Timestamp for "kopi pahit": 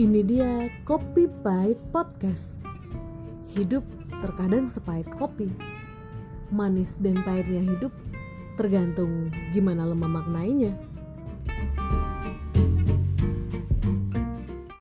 0.88-1.76